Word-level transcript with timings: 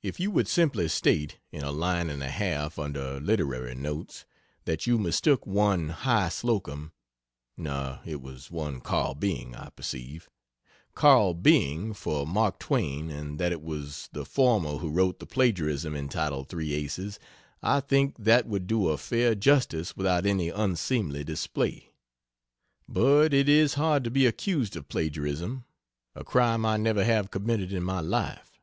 If 0.00 0.20
you 0.20 0.30
would 0.30 0.46
simply 0.46 0.86
state, 0.86 1.38
in 1.50 1.64
a 1.64 1.72
line 1.72 2.08
and 2.08 2.22
a 2.22 2.28
half 2.30 2.78
under 2.78 3.18
"Literary 3.18 3.74
Notes," 3.74 4.24
that 4.64 4.86
you 4.86 4.96
mistook 4.96 5.44
one 5.44 5.88
"Hy. 5.88 6.28
Slocum" 6.28 6.92
(no, 7.56 7.98
it 8.06 8.22
was 8.22 8.48
one 8.48 8.80
"Carl 8.80 9.16
Byng," 9.16 9.56
I 9.56 9.70
perceive) 9.70 10.28
"Carl 10.94 11.34
Byng" 11.34 11.94
for 11.94 12.24
Mark 12.28 12.60
Twain, 12.60 13.10
and 13.10 13.40
that 13.40 13.50
it 13.50 13.60
was 13.60 14.08
the 14.12 14.24
former 14.24 14.76
who 14.76 14.88
wrote 14.88 15.18
the 15.18 15.26
plagiarism 15.26 15.96
entitled 15.96 16.48
"Three 16.48 16.72
Aces," 16.72 17.18
I 17.60 17.80
think 17.80 18.18
that 18.18 18.46
would 18.46 18.68
do 18.68 18.86
a 18.90 18.96
fair 18.96 19.34
justice 19.34 19.96
without 19.96 20.24
any 20.26 20.48
unseemly 20.48 21.24
display. 21.24 21.90
But 22.88 23.34
it 23.34 23.48
is 23.48 23.74
hard 23.74 24.04
to 24.04 24.12
be 24.12 24.26
accused 24.26 24.76
of 24.76 24.88
plagiarism 24.88 25.64
a 26.14 26.22
crime 26.22 26.64
I 26.64 26.76
never 26.76 27.02
have 27.04 27.32
committed 27.32 27.72
in 27.72 27.82
my 27.82 27.98
life. 27.98 28.60